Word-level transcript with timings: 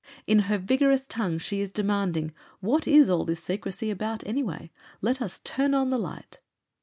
In 0.25 0.39
her 0.49 0.57
vigorous 0.57 1.05
tongue 1.05 1.37
she 1.37 1.61
is 1.61 1.69
demanding 1.69 2.33
"What 2.59 2.87
is 2.87 3.07
all 3.07 3.23
this 3.23 3.43
secrecy 3.43 3.91
about, 3.91 4.25
anyway? 4.25 4.71
Let 4.99 5.21
us 5.21 5.39
turn 5.43 5.75
on 5.75 5.91
the 5.91 5.99
Light!" 5.99 6.39